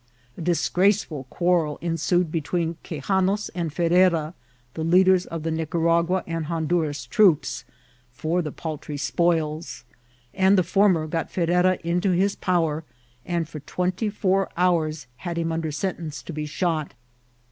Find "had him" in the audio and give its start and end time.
15.17-15.49